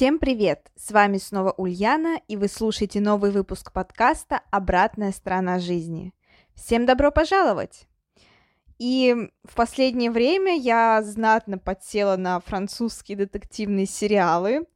[0.00, 0.72] Всем привет!
[0.76, 6.14] С вами снова Ульяна, и вы слушаете новый выпуск подкаста «Обратная сторона жизни».
[6.54, 7.86] Всем добро пожаловать!
[8.78, 14.66] И в последнее время я знатно подсела на французские детективные сериалы.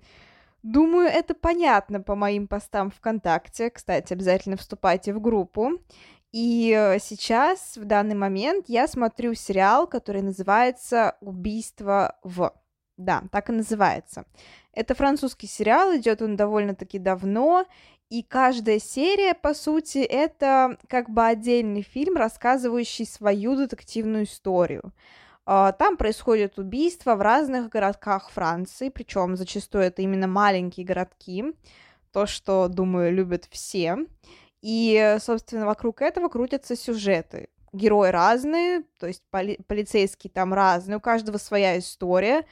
[0.63, 3.71] Думаю, это понятно по моим постам ВКонтакте.
[3.71, 5.79] Кстати, обязательно вступайте в группу.
[6.33, 12.53] И сейчас, в данный момент, я смотрю сериал, который называется «Убийство в».
[12.99, 14.27] Да, так и называется.
[14.75, 17.65] Это французский сериал, идет он довольно-таки давно,
[18.11, 24.93] и каждая серия, по сути, это как бы отдельный фильм, рассказывающий свою детективную историю.
[25.47, 31.45] А, там происходят убийства в разных городках Франции, причем зачастую это именно маленькие городки,
[32.13, 34.07] то, что, думаю, любят все.
[34.63, 37.49] И, собственно, вокруг этого крутятся сюжеты.
[37.73, 42.47] Герои разные, то есть поли- полицейские там разные, у каждого своя история.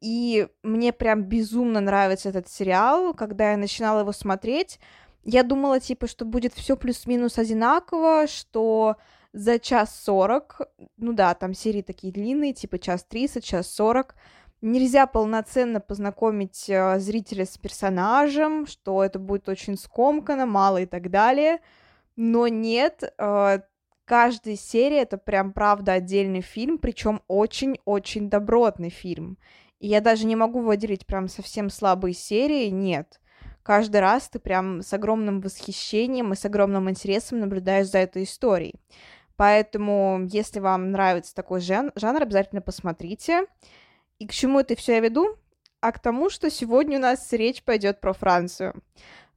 [0.00, 3.12] И мне прям безумно нравится этот сериал.
[3.14, 4.80] Когда я начинала его смотреть,
[5.24, 8.96] я думала, типа, что будет все плюс-минус одинаково, что
[9.32, 10.60] за час сорок,
[10.96, 14.16] ну да, там серии такие длинные, типа час тридцать, час сорок,
[14.60, 21.10] нельзя полноценно познакомить э, зрителя с персонажем, что это будет очень скомкано, мало и так
[21.10, 21.58] далее.
[22.16, 23.60] Но нет, э,
[24.04, 29.38] каждая серия это прям правда отдельный фильм, причем очень-очень добротный фильм.
[29.80, 33.20] Я даже не могу выделить прям совсем слабые серии, нет.
[33.62, 38.74] Каждый раз ты прям с огромным восхищением и с огромным интересом наблюдаешь за этой историей.
[39.36, 43.46] Поэтому, если вам нравится такой жан- жанр, обязательно посмотрите.
[44.18, 45.36] И к чему это все я веду?
[45.80, 48.82] А к тому, что сегодня у нас речь пойдет про Францию.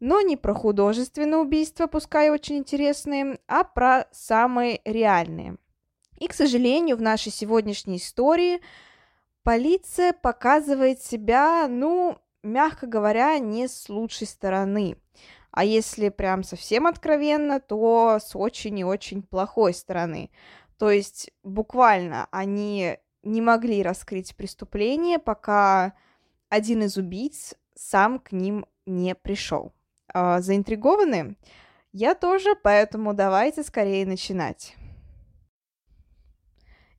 [0.01, 5.55] Но не про художественные убийства, пускай очень интересные, а про самые реальные.
[6.19, 8.59] И, к сожалению, в нашей сегодняшней истории
[9.43, 14.97] Полиция показывает себя, ну, мягко говоря, не с лучшей стороны.
[15.51, 20.31] А если прям совсем откровенно, то с очень и очень плохой стороны.
[20.77, 25.93] То есть буквально они не могли раскрыть преступление, пока
[26.49, 29.73] один из убийц сам к ним не пришел.
[30.07, 31.35] А, заинтригованы?
[31.91, 34.75] Я тоже, поэтому давайте скорее начинать.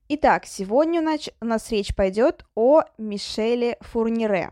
[0.07, 4.51] Итак, сегодня у нас речь пойдет о Мишеле Фурнире.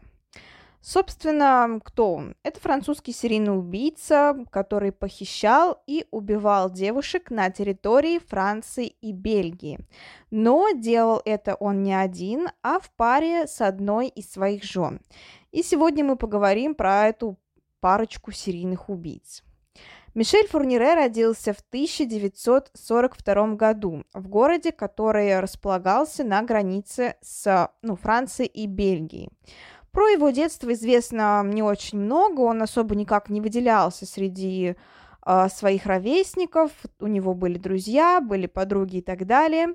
[0.82, 2.36] Собственно, кто он?
[2.42, 9.78] Это французский серийный убийца, который похищал и убивал девушек на территории Франции и Бельгии.
[10.32, 15.02] Но делал это он не один, а в паре с одной из своих жен.
[15.52, 17.38] И сегодня мы поговорим про эту
[17.80, 19.44] парочку серийных убийц.
[20.16, 28.48] Мишель Фурнире родился в 1942 году в городе, который располагался на границе с ну, Францией
[28.48, 29.30] и Бельгией.
[29.92, 34.76] Про его детство известно не очень много, он особо никак не выделялся среди
[35.26, 36.70] э, своих ровесников,
[37.00, 39.74] у него были друзья, были подруги и так далее.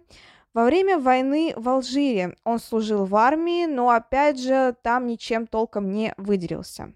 [0.54, 5.90] Во время войны в Алжире он служил в армии, но опять же там ничем толком
[5.90, 6.92] не выделился.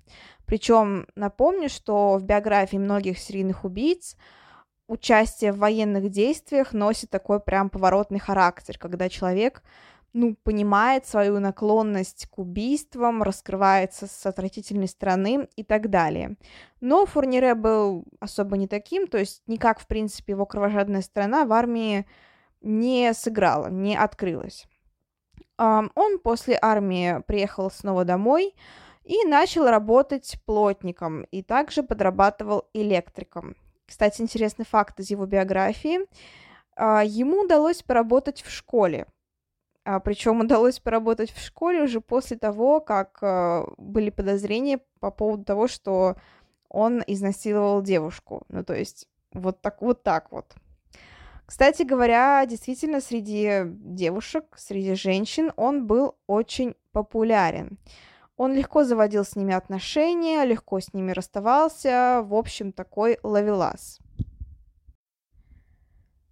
[0.47, 4.17] Причем напомню, что в биографии многих серийных убийц
[4.87, 9.63] участие в военных действиях носит такой прям поворотный характер, когда человек
[10.13, 16.37] ну, понимает свою наклонность к убийствам, раскрывается с отвратительной стороны и так далее.
[16.81, 21.53] Но Фурнире был особо не таким, то есть никак, в принципе, его кровожадная сторона в
[21.53, 22.07] армии
[22.61, 24.67] не сыграла, не открылась.
[25.59, 28.55] Он после армии приехал снова домой,
[29.05, 33.57] и начал работать плотником, и также подрабатывал электриком.
[33.87, 36.01] Кстати, интересный факт из его биографии.
[36.77, 39.07] А, ему удалось поработать в школе,
[39.85, 45.45] а, причем удалось поработать в школе уже после того, как а, были подозрения по поводу
[45.45, 46.17] того, что
[46.69, 48.45] он изнасиловал девушку.
[48.49, 50.03] Ну, то есть вот так вот.
[50.03, 50.55] Так вот.
[51.45, 57.79] Кстати говоря, действительно, среди девушек, среди женщин он был очень популярен.
[58.43, 64.01] Он легко заводил с ними отношения, легко с ними расставался, в общем, такой ловелас.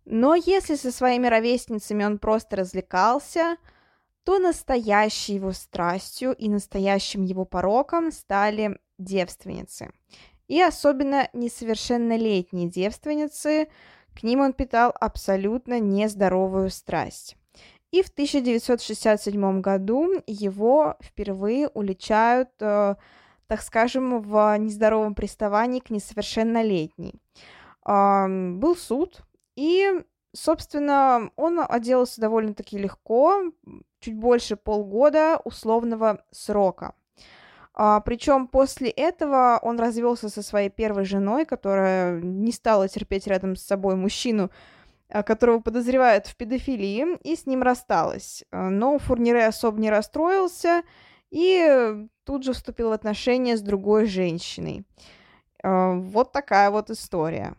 [0.05, 3.59] Но если со своими ровесницами он просто развлекался,
[4.25, 9.93] то настоящей его страстью и настоящим его пороком стали девственницы.
[10.49, 13.69] И особенно несовершеннолетние девственницы,
[14.19, 17.37] к ним он питал абсолютно нездоровую страсть.
[17.90, 22.94] И в 1967 году его впервые уличают, э,
[23.46, 27.20] так скажем, в нездоровом приставании к несовершеннолетней.
[27.87, 29.22] Э, был суд,
[29.56, 33.52] и, собственно, он отделался довольно-таки легко,
[34.00, 36.94] чуть больше полгода условного срока.
[37.75, 43.56] А, причем после этого он развелся со своей первой женой, которая не стала терпеть рядом
[43.56, 44.50] с собой мужчину,
[45.25, 48.45] которого подозревают в педофилии, и с ним рассталась.
[48.51, 50.83] А, но Фурнире особо не расстроился
[51.31, 54.85] и тут же вступил в отношения с другой женщиной.
[55.62, 57.55] Вот такая вот история.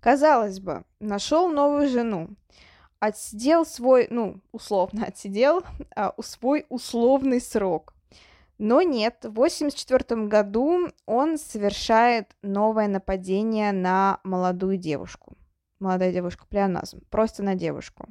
[0.00, 2.30] Казалось бы, нашел новую жену,
[2.98, 5.62] отсидел свой, ну, условно отсидел
[5.94, 7.94] а, свой условный срок.
[8.64, 15.36] Но нет, в 1984 году он совершает новое нападение на молодую девушку.
[15.80, 18.06] Молодая девушка, плеоназм, просто на девушку.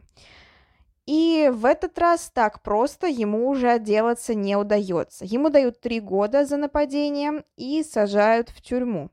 [1.06, 5.24] И в этот раз так просто ему уже отделаться не удается.
[5.24, 9.10] Ему дают три года за нападение и сажают в тюрьму.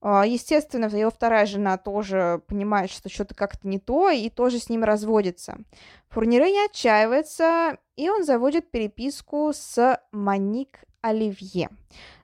[0.00, 4.68] А, естественно, его вторая жена тоже понимает, что что-то как-то не то, и тоже с
[4.68, 5.58] ним разводится.
[6.08, 11.70] Фурнире не отчаивается, и он заводит переписку с Маник Оливье.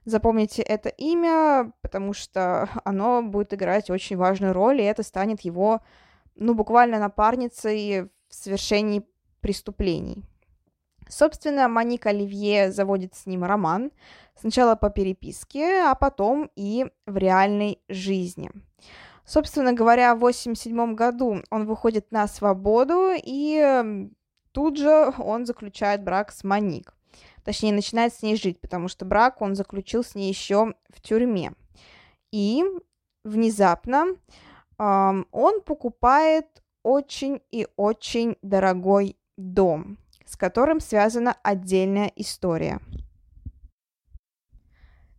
[0.05, 5.81] Запомните это имя, потому что оно будет играть очень важную роль, и это станет его,
[6.35, 9.05] ну, буквально напарницей в совершении
[9.41, 10.23] преступлений.
[11.07, 13.91] Собственно, Маник Оливье заводит с ним роман,
[14.35, 18.51] сначала по переписке, а потом и в реальной жизни.
[19.25, 24.09] Собственно говоря, в 1987 году он выходит на свободу, и
[24.51, 26.93] тут же он заключает брак с Маник.
[27.43, 31.53] Точнее, начинает с ней жить, потому что брак он заключил с ней еще в тюрьме.
[32.31, 32.63] И
[33.23, 34.07] внезапно
[34.79, 42.79] эм, он покупает очень и очень дорогой дом с которым связана отдельная история.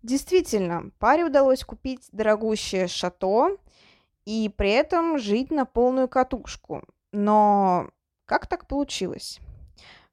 [0.02, 3.56] Действительно, паре удалось купить дорогущее шато
[4.24, 6.82] и при этом жить на полную катушку.
[7.12, 7.90] Но
[8.24, 9.40] как так получилось?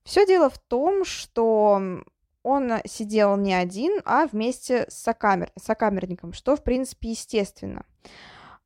[0.03, 2.03] Все дело в том, что
[2.43, 5.51] он сидел не один, а вместе с сокамер...
[5.57, 7.85] сокамерником, что, в принципе, естественно.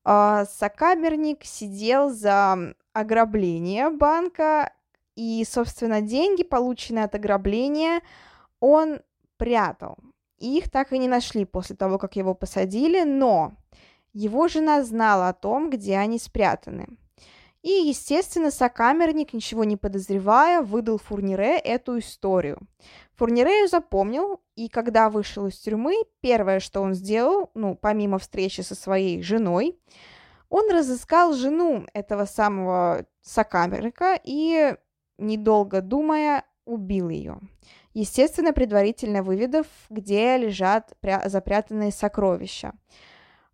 [0.04, 4.74] А, сокамерник сидел за ограбление банка
[5.18, 8.02] и, собственно, деньги, полученные от ограбления,
[8.60, 9.00] он
[9.38, 9.98] прятал.
[10.38, 13.54] Их так и не нашли после того, как его посадили, но
[14.14, 16.88] его жена знала о том, где они спрятаны.
[17.64, 22.60] И, естественно, сокамерник, ничего не подозревая, выдал Фурнире эту историю.
[23.16, 28.62] Фурнире ее запомнил, и когда вышел из тюрьмы, первое, что он сделал, ну, помимо встречи
[28.62, 29.80] со своей женой,
[30.50, 34.76] он разыскал жену этого самого сокамерника и
[35.18, 37.40] недолго думая, убил ее.
[37.94, 40.94] Естественно, предварительно выведав, где лежат
[41.26, 42.74] запрятанные сокровища.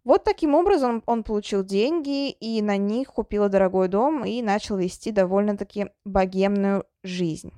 [0.03, 5.11] Вот таким образом он получил деньги и на них купил дорогой дом и начал вести
[5.11, 7.53] довольно-таки богемную жизнь.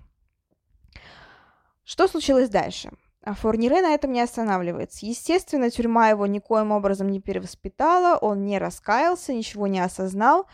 [1.83, 2.91] Что случилось дальше?
[3.23, 5.07] А Фурнире на этом не останавливается.
[5.07, 10.45] Естественно, тюрьма его никоим образом не перевоспитала, он не раскаялся, ничего не осознал,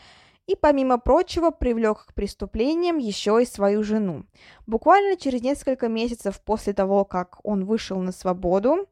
[0.52, 4.26] и, помимо прочего, привлек к преступлениям еще и свою жену.
[4.68, 8.90] Буквально через несколько месяцев после того, как он вышел на свободу,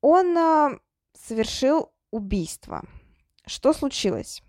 [0.00, 0.78] он э,
[1.18, 2.82] совершил убийство.
[3.46, 4.42] Что случилось?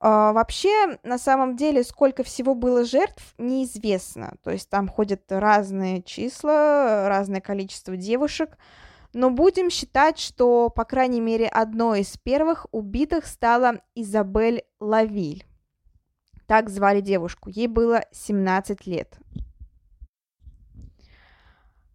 [0.00, 4.36] Uh, вообще, на самом деле, сколько всего было жертв, неизвестно.
[4.44, 8.56] То есть там ходят разные числа, разное количество девушек
[9.18, 15.44] но будем считать, что, по крайней мере, одной из первых убитых стала Изабель Лавиль.
[16.46, 17.50] Так звали девушку.
[17.50, 19.18] Ей было 17 лет.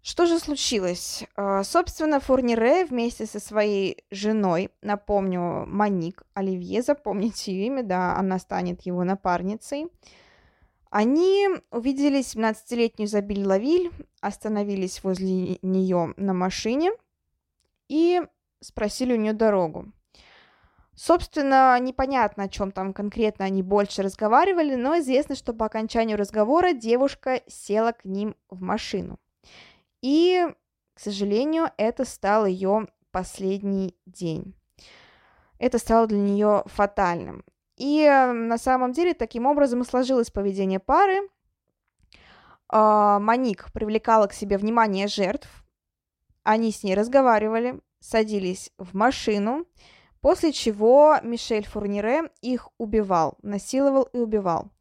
[0.01, 1.23] Что же случилось?
[1.37, 8.37] А, собственно, Фурнире вместе со своей женой, напомню, Маник Оливье, запомните ее имя, да, она
[8.37, 9.87] станет его напарницей,
[10.89, 16.91] они увидели 17-летнюю Изабель Лавиль, остановились возле нее на машине–
[17.89, 18.21] и
[18.61, 19.91] спросили у нее дорогу.
[20.95, 26.73] Собственно, непонятно, о чем там конкретно они больше разговаривали, но известно, что по окончанию разговора
[26.73, 29.19] девушка села к ним в машину.
[30.01, 30.45] И,
[30.93, 34.53] к сожалению, это стал ее последний день.
[35.57, 37.43] Это стало для нее фатальным.
[37.77, 41.27] И на самом деле таким образом и сложилось поведение пары.
[42.69, 45.62] А, Маник привлекала к себе внимание жертв,
[46.43, 49.65] они с ней разговаривали, садились в машину,
[50.21, 54.71] после чего Мишель Фурнире их убивал, насиловал и убивал.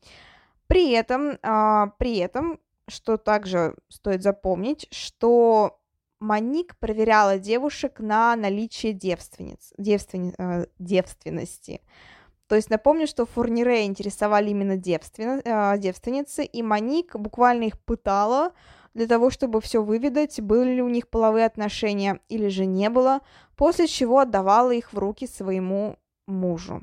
[0.67, 5.79] При этом, а, при этом, что также стоит запомнить, что
[6.23, 11.81] Маник проверяла девушек на наличие девственниц, девствен, э, девственности.
[12.47, 18.53] То есть напомню, что Фурнире интересовали именно девствен, э, девственницы, и Маник буквально их пытала
[18.95, 23.21] для того, чтобы все выведать, были ли у них половые отношения или же не было,
[23.57, 25.97] после чего отдавала их в руки своему
[26.27, 26.83] мужу.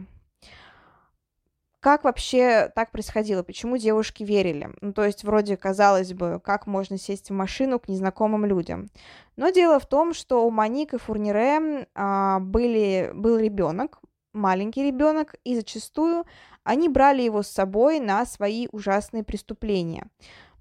[1.79, 3.41] Как вообще так происходило?
[3.41, 4.69] Почему девушки верили?
[4.81, 8.89] Ну, то есть, вроде, казалось бы, как можно сесть в машину к незнакомым людям.
[9.37, 13.99] Но дело в том, что у Маник и Фурнире а, были, был ребенок,
[14.33, 16.25] маленький ребенок, и зачастую
[16.63, 20.07] они брали его с собой на свои ужасные преступления.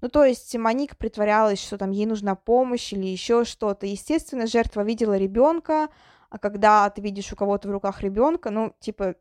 [0.01, 3.85] Ну, то есть Маник притворялась, что там ей нужна помощь или еще что-то.
[3.85, 5.89] Естественно, жертва видела ребенка,
[6.29, 9.15] а когда ты видишь у кого-то в руках ребенка, ну, типа,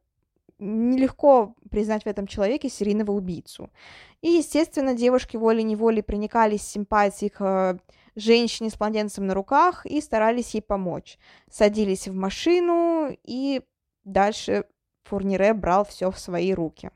[0.59, 3.71] нелегко признать в этом человеке серийного убийцу.
[4.21, 7.79] И, естественно, девушки волей-неволей проникались симпатией к э,
[8.17, 11.19] женщине с младенцем на руках и старались ей помочь.
[11.51, 13.63] Садились в машину, и
[14.05, 14.65] дальше
[15.05, 16.91] Фурнире брал все в свои руки.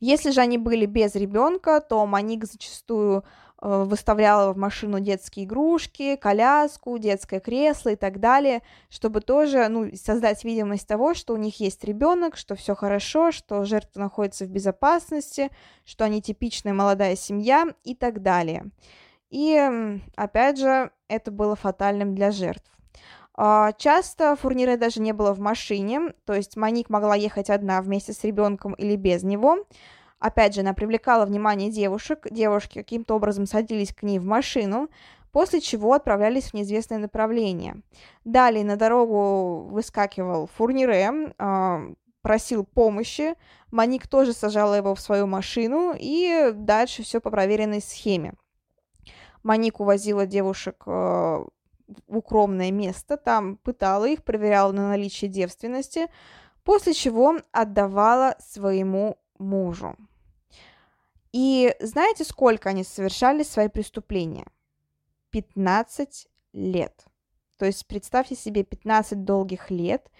[0.00, 3.24] Если же они были без ребенка, то Маник зачастую
[3.66, 9.90] Э, выставляла в машину детские игрушки, коляску, детское кресло и так далее, чтобы тоже ну,
[9.94, 14.50] создать видимость того, что у них есть ребенок, что все хорошо, что жертва находится в
[14.50, 15.50] безопасности,
[15.86, 18.66] что они типичная молодая семья и так далее.
[19.30, 19.58] И
[20.14, 22.70] опять же, это было фатальным для жертв.
[23.36, 28.12] А, часто Фурнире даже не было в машине, то есть Маник могла ехать одна вместе
[28.12, 29.66] с ребенком или без него.
[30.20, 34.88] Опять же, она привлекала внимание девушек, девушки каким-то образом садились к ней в машину,
[35.32, 37.82] после чего отправлялись в неизвестное направление.
[38.24, 43.34] Далее на дорогу выскакивал Фурнире, э, просил помощи,
[43.72, 48.34] Маник тоже сажала его в свою машину, и дальше все по проверенной схеме.
[49.42, 51.48] Маник увозила девушек в
[52.06, 56.08] укромное место, там пытала их, проверяла на наличие девственности,
[56.62, 59.96] после чего отдавала своему мужу.
[61.32, 64.46] И знаете, сколько они совершали свои преступления?
[65.30, 67.04] 15 лет.
[67.58, 70.10] То есть представьте себе 15 долгих лет.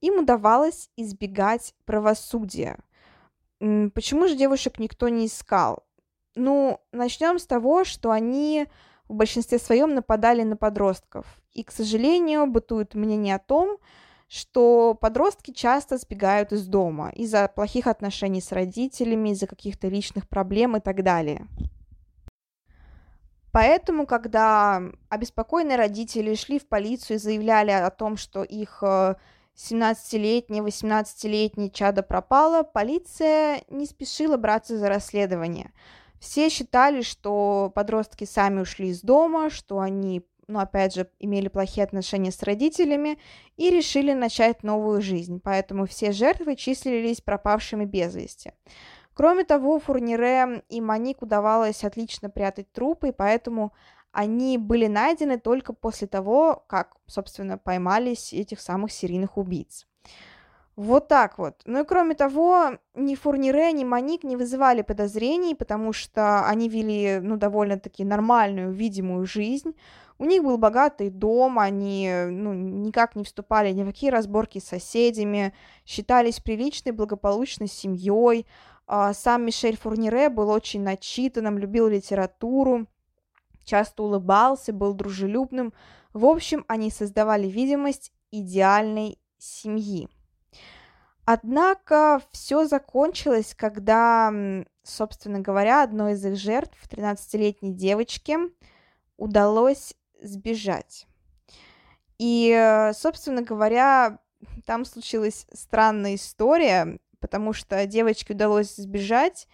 [0.00, 2.78] Им удавалось избегать правосудия.
[3.58, 5.84] Почему же девушек никто не искал?
[6.34, 8.66] Ну, начнем с того, что они
[9.08, 11.26] в большинстве своем нападали на подростков.
[11.52, 13.78] И, к сожалению, бытует мнение о том,
[14.28, 20.76] что подростки часто сбегают из дома из-за плохих отношений с родителями, из-за каких-то личных проблем
[20.76, 21.46] и так далее.
[23.52, 30.62] Поэтому, когда обеспокоенные родители шли в полицию и заявляли о том, что их 17-летний, э,
[30.62, 35.72] 18-летний чадо пропало, полиция не спешила браться за расследование.
[36.20, 41.84] Все считали, что подростки сами ушли из дома, что они но опять же, имели плохие
[41.84, 43.18] отношения с родителями
[43.56, 48.52] и решили начать новую жизнь, поэтому все жертвы числились пропавшими без вести.
[49.14, 53.72] Кроме того, Фурнире и Маник удавалось отлично прятать трупы, поэтому
[54.12, 59.86] они были найдены только после того, как, собственно, поймались этих самых серийных убийц.
[60.76, 61.62] Вот так вот.
[61.64, 67.18] Ну и кроме того, ни Фурнире, ни Маник не вызывали подозрений, потому что они вели,
[67.22, 69.74] ну, довольно-таки нормальную, видимую жизнь.
[70.18, 74.64] У них был богатый дом, они ну, никак не вступали ни в какие разборки с
[74.64, 75.54] соседями,
[75.86, 78.46] считались приличной, благополучной семьей.
[78.86, 82.86] А, сам Мишель Фурнире был очень начитанным, любил литературу,
[83.64, 85.72] часто улыбался, был дружелюбным.
[86.12, 90.08] В общем, они создавали видимость идеальной семьи.
[91.28, 94.32] Однако все закончилось, когда,
[94.84, 98.38] собственно говоря, одной из их жертв, 13-летней девочке,
[99.16, 101.08] удалось сбежать.
[102.18, 104.20] И, собственно говоря,
[104.66, 109.48] там случилась странная история, потому что девочке удалось сбежать,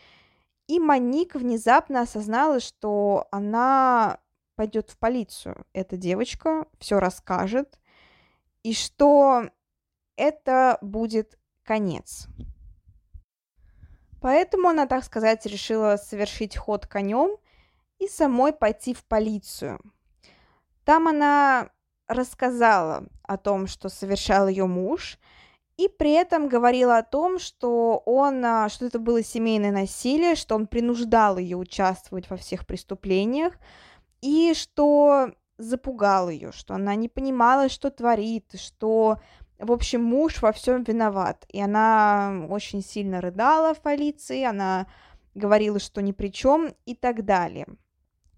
[0.66, 4.18] и Маник внезапно осознала, что она
[4.56, 5.64] пойдет в полицию.
[5.72, 7.78] Эта девочка все расскажет,
[8.62, 9.48] и что
[10.16, 11.38] это будет
[11.72, 12.28] конец.
[14.20, 17.36] Поэтому она, так сказать, решила совершить ход конем
[17.98, 19.80] и самой пойти в полицию–
[20.84, 21.70] там она
[22.08, 25.18] рассказала о том, что совершал ее муж,
[25.76, 30.54] и при этом говорила о том, что он, а, что это было семейное насилие, что
[30.54, 33.54] он принуждал ее участвовать во всех преступлениях,
[34.20, 39.18] и что запугал ее, что она не понимала, что творит, что,
[39.62, 41.44] в общем, муж во всем виноват.
[41.48, 44.86] И она очень сильно рыдала в полиции, она
[45.34, 47.66] говорила, что ни при чем и так далее.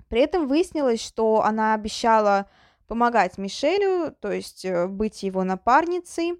[0.08, 2.46] При этом выяснилось, что она обещала
[2.86, 6.34] помогать Мишелю, то есть э, быть его напарницей,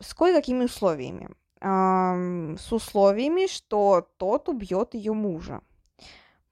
[0.00, 1.28] с кое-какими условиями.
[1.60, 5.60] С условиями, что тот убьет ее мужа.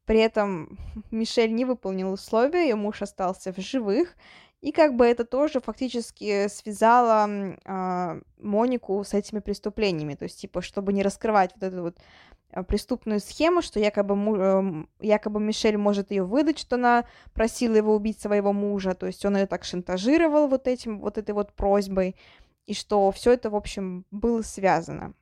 [0.04, 0.78] При этом
[1.10, 4.14] Мишель не выполнил условия, ее муж остался в живых,
[4.60, 10.14] и как бы это тоже фактически связало э, Монику с этими преступлениями.
[10.14, 11.98] То есть, типа, чтобы не раскрывать вот эту вот
[12.52, 17.94] а, преступную схему, что якобы, э, якобы Мишель может ее выдать, что она просила его
[17.94, 18.94] убить своего мужа.
[18.94, 22.16] То есть он ее так шантажировал вот этим, вот этой вот просьбой
[22.66, 25.14] и что все это, в общем, было связано.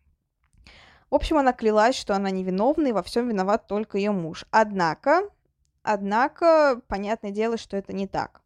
[1.11, 4.45] В общем, она клялась, что она невиновна, и во всем виноват только ее муж.
[4.51, 5.23] Однако,
[5.83, 8.43] однако, понятное дело, что это не так.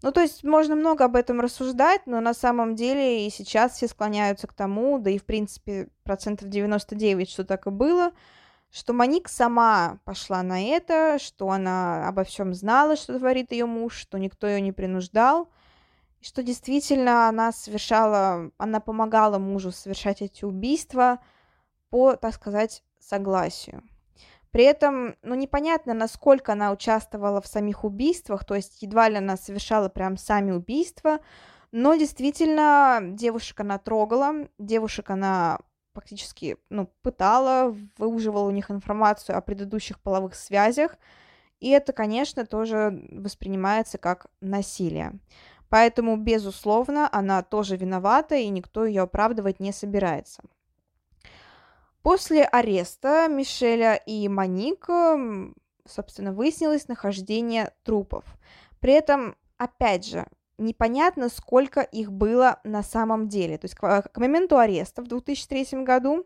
[0.00, 3.88] Ну, то есть можно много об этом рассуждать, но на самом деле и сейчас все
[3.88, 8.12] склоняются к тому, да и в принципе процентов 99, что так и было,
[8.70, 13.94] что Моник сама пошла на это, что она обо всем знала, что творит ее муж,
[13.94, 15.50] что никто ее не принуждал,
[16.20, 21.18] что действительно она совершала, она помогала мужу совершать эти убийства
[21.90, 23.82] по, так сказать, согласию.
[24.50, 29.36] При этом, ну, непонятно, насколько она участвовала в самих убийствах, то есть едва ли она
[29.36, 31.20] совершала прям сами убийства,
[31.70, 35.58] но действительно девушек она трогала, девушек она
[35.92, 40.96] фактически, ну, пытала, выуживала у них информацию о предыдущих половых связях,
[41.60, 45.18] и это, конечно, тоже воспринимается как насилие.
[45.68, 50.42] Поэтому, безусловно, она тоже виновата, и никто ее оправдывать не собирается.
[52.08, 54.86] После ареста Мишеля и Моник,
[55.84, 58.24] собственно, выяснилось нахождение трупов.
[58.80, 63.58] При этом, опять же, непонятно, сколько их было на самом деле.
[63.58, 66.24] То есть к, к моменту ареста в 2003 году,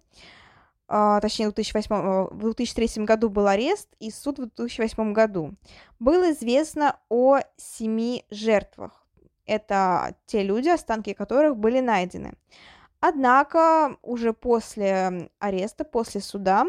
[0.89, 5.57] э, точнее, в 2008, э, в 2003 году был арест и суд в 2008 году,
[5.99, 9.05] было известно о семи жертвах.
[9.47, 12.35] Это те люди, останки которых были найдены.
[13.05, 16.67] Однако уже после ареста, после суда,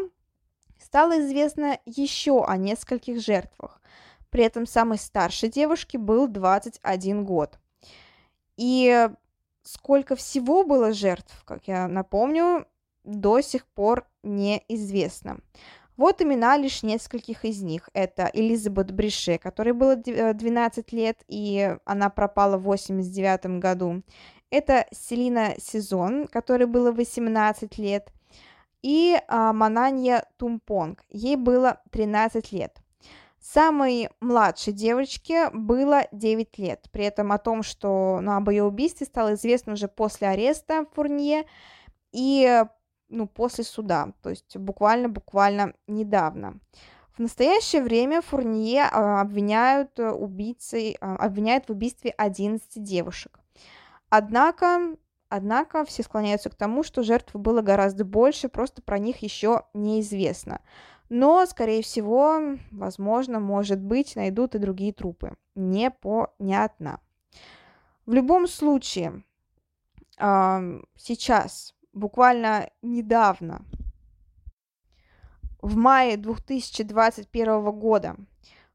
[0.80, 3.80] стало известно еще о нескольких жертвах.
[4.30, 7.60] При этом самой старшей девушке был 21 год.
[8.56, 9.08] И
[9.62, 12.66] сколько всего было жертв, как я напомню,
[13.04, 15.38] до сих пор неизвестно.
[15.96, 17.88] Вот имена лишь нескольких из них.
[17.92, 24.02] Это Элизабет Брише, которой было 12 э, лет, и она пропала в 89 году.
[24.50, 28.12] Это Селина Сезон, которой было 18 лет.
[28.82, 32.78] И а, Мананья Тумпонг, ей было 13 лет.
[33.40, 36.88] Самой младшей девочке было 9 лет.
[36.92, 41.44] При этом о том, что ну, об ее убийстве стало известно уже после ареста Фурнье.
[42.12, 42.64] И
[43.08, 46.58] ну, после суда, то есть буквально-буквально недавно.
[47.16, 53.38] В настоящее время Фурнье а, обвиняют э, убийцей, а, обвиняют в убийстве 11 девушек.
[54.08, 54.96] Однако,
[55.28, 60.60] однако все склоняются к тому, что жертв было гораздо больше, просто про них еще неизвестно.
[61.08, 65.36] Но, скорее всего, возможно, может быть, найдут и другие трупы.
[65.54, 67.00] Не понятно.
[68.06, 69.22] В любом случае,
[70.16, 73.64] сейчас буквально недавно,
[75.60, 78.16] в мае 2021 года,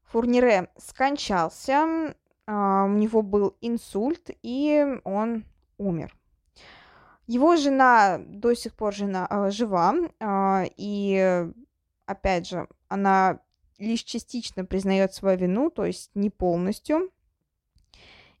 [0.04, 2.14] Фурнире скончался,
[2.46, 5.44] у него был инсульт, и он
[5.78, 6.14] умер.
[7.26, 11.46] Его жена до сих пор жена, а, жива, а, и,
[12.04, 13.38] опять же, она
[13.78, 17.10] лишь частично признает свою вину, то есть не полностью.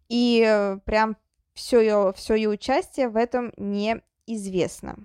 [0.08, 1.16] И прям
[1.54, 4.96] все ее, все ее участие в этом не известно.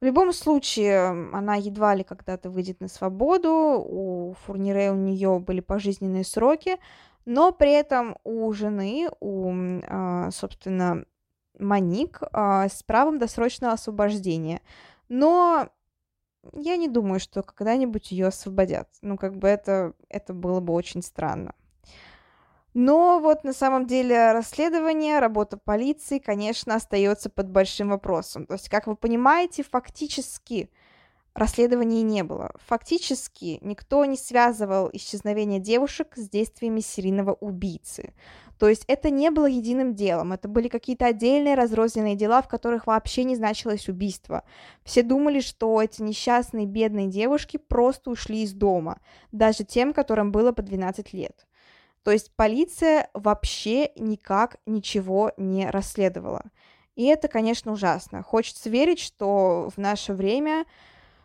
[0.00, 5.60] В любом случае, она едва ли когда-то выйдет на свободу, у Фурнире у нее были
[5.60, 6.78] пожизненные сроки,
[7.24, 9.52] но при этом у жены, у,
[9.86, 11.04] а, собственно,
[11.58, 14.62] Маник а, с правом досрочного освобождения.
[15.08, 15.68] Но
[16.54, 18.88] я не думаю, что когда-нибудь ее освободят.
[19.02, 21.54] Ну, как бы это, это было бы очень странно.
[22.72, 28.46] Но вот на самом деле расследование, работа полиции, конечно, остается под большим вопросом.
[28.46, 30.70] То есть, как вы понимаете, фактически
[31.34, 32.50] расследований не было.
[32.66, 38.12] Фактически никто не связывал исчезновение девушек с действиями серийного убийцы.
[38.58, 42.86] То есть это не было единым делом, это были какие-то отдельные разрозненные дела, в которых
[42.86, 44.44] вообще не значилось убийство.
[44.84, 49.00] Все думали, что эти несчастные бедные девушки просто ушли из дома,
[49.32, 51.46] даже тем, которым было по 12 лет.
[52.02, 56.42] То есть полиция вообще никак ничего не расследовала.
[56.96, 58.22] И это, конечно, ужасно.
[58.22, 60.66] Хочется верить, что в наше время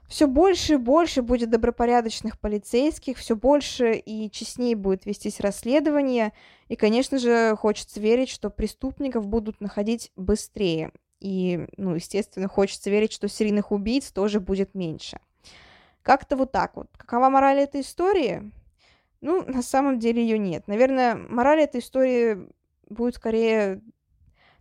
[0.07, 6.33] все больше и больше будет добропорядочных полицейских, все больше и честнее будет вестись расследование,
[6.67, 10.91] и, конечно же, хочется верить, что преступников будут находить быстрее.
[11.19, 15.19] И, ну, естественно, хочется верить, что серийных убийц тоже будет меньше.
[16.03, 16.87] Как-то вот так вот.
[16.97, 18.51] Какова мораль этой истории?
[19.21, 20.67] Ну, на самом деле ее нет.
[20.67, 22.47] Наверное, мораль этой истории
[22.89, 23.81] будет скорее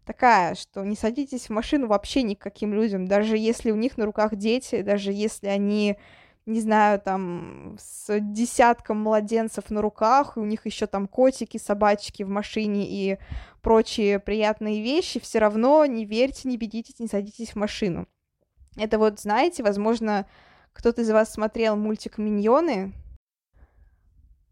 [0.04, 4.36] такая, что не садитесь в машину вообще никаким людям, даже если у них на руках
[4.36, 5.98] дети, даже если они,
[6.46, 12.22] не знаю, там с десятком младенцев на руках, и у них еще там котики, собачки
[12.22, 13.18] в машине и
[13.62, 18.06] прочие приятные вещи, все равно не верьте, не бедитесь, не садитесь в машину.
[18.76, 20.26] Это вот, знаете, возможно,
[20.72, 22.92] кто-то из вас смотрел мультик «Миньоны»,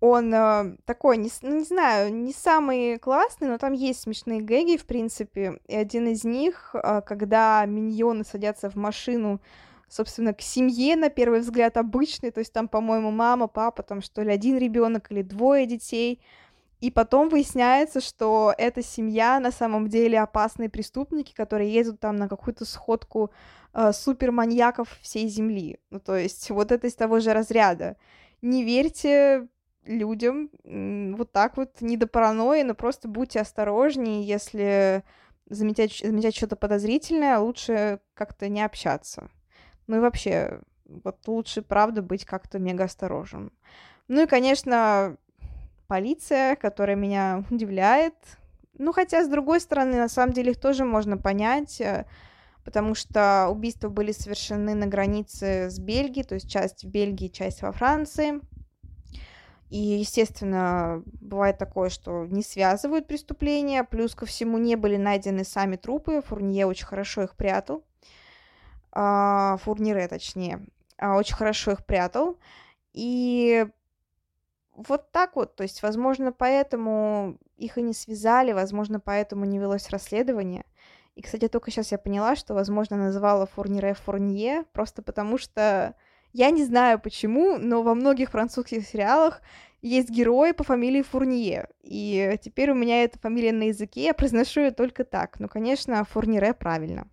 [0.02, 4.76] он э, такой, не, ну, не знаю, не самый классный, но там есть смешные гэги,
[4.76, 5.60] в принципе.
[5.68, 9.40] И один из них, э, когда миньоны садятся в машину,
[9.88, 14.22] собственно, к семье, на первый взгляд, обычный, то есть там, по-моему, мама, папа, там, что
[14.22, 16.20] ли, один ребенок или двое детей,
[16.80, 22.28] и потом выясняется, что эта семья на самом деле опасные преступники, которые едут там на
[22.28, 23.30] какую-то сходку
[23.72, 25.78] э, суперманьяков всей земли.
[25.90, 27.96] Ну, то есть вот это из того же разряда.
[28.40, 29.46] Не верьте
[29.84, 30.50] людям
[31.16, 35.02] вот так вот, не до паранойи, но просто будьте осторожнее, если
[35.48, 39.30] заметять, заметять что-то подозрительное, лучше как-то не общаться.
[39.86, 43.52] Ну и вообще, вот лучше, правда, быть как-то мега осторожным.
[44.08, 45.16] Ну и, конечно,
[45.86, 48.14] полиция, которая меня удивляет.
[48.78, 52.06] Ну, хотя, с другой стороны, на самом деле их тоже можно понять, э,
[52.64, 57.62] потому что убийства были совершены на границе с Бельгией, то есть часть в Бельгии, часть
[57.62, 58.40] во Франции.
[59.72, 65.76] И, естественно, бывает такое, что не связывают преступления, плюс ко всему не были найдены сами
[65.76, 67.82] трупы, Фурнье очень хорошо их прятал,
[68.90, 70.66] а, Фурнире точнее,
[70.98, 72.36] а, очень хорошо их прятал,
[72.92, 73.66] и
[74.76, 79.88] вот так вот, то есть, возможно, поэтому их и не связали, возможно, поэтому не велось
[79.88, 80.66] расследование.
[81.14, 85.94] И, кстати, только сейчас я поняла, что, возможно, называла Фурнире Фурнье, просто потому что
[86.32, 89.42] я не знаю почему, но во многих французских сериалах
[89.82, 91.68] есть герой по фамилии Фурнье.
[91.82, 95.40] И теперь у меня эта фамилия на языке, я произношу ее только так.
[95.40, 97.08] Но, конечно, Фурнире правильно.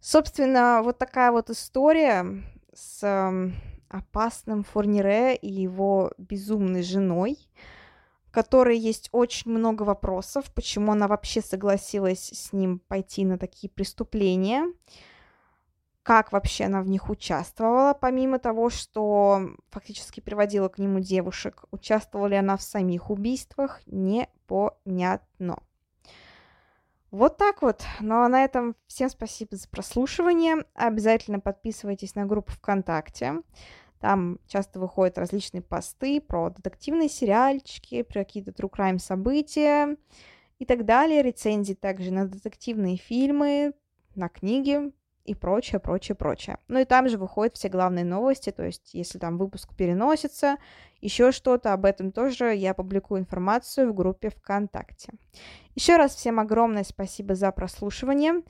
[0.00, 2.24] Собственно, вот такая вот история
[2.72, 3.52] с
[3.88, 7.38] опасным Фурнире и его безумной женой,
[8.26, 13.70] в которой есть очень много вопросов, почему она вообще согласилась с ним пойти на такие
[13.70, 14.72] преступления
[16.06, 19.40] как вообще она в них участвовала, помимо того, что
[19.70, 21.64] фактически приводила к нему девушек.
[21.72, 25.58] Участвовала ли она в самих убийствах, непонятно.
[27.10, 27.82] Вот так вот.
[27.98, 30.64] Ну а на этом всем спасибо за прослушивание.
[30.74, 33.42] Обязательно подписывайтесь на группу ВКонтакте.
[33.98, 39.96] Там часто выходят различные посты про детективные сериальчики, про какие-то true crime события
[40.60, 41.22] и так далее.
[41.22, 43.72] Рецензии также на детективные фильмы,
[44.14, 44.92] на книги,
[45.26, 46.58] и прочее, прочее, прочее.
[46.68, 50.56] Ну и там же выходят все главные новости, то есть если там выпуск переносится,
[51.00, 55.12] еще что-то, об этом тоже я публикую информацию в группе ВКонтакте.
[55.74, 58.42] Еще раз всем огромное спасибо за прослушивание.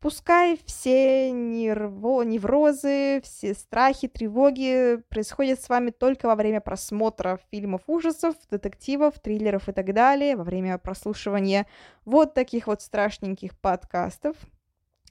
[0.00, 7.82] Пускай все нерво, неврозы, все страхи, тревоги происходят с вами только во время просмотра фильмов
[7.86, 11.66] ужасов, детективов, триллеров и так далее, во время прослушивания
[12.04, 14.36] вот таких вот страшненьких подкастов–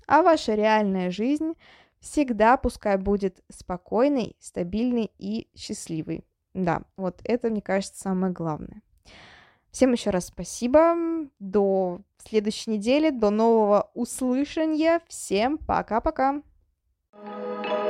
[0.07, 1.53] а ваша реальная жизнь
[1.99, 6.23] всегда пускай будет спокойной, стабильной и счастливой.
[6.53, 8.81] Да, вот это, мне кажется, самое главное.
[9.71, 10.95] Всем еще раз спасибо.
[11.39, 15.01] До следующей недели, до нового услышания.
[15.07, 16.41] Всем пока-пока.
[17.13, 17.84] thank you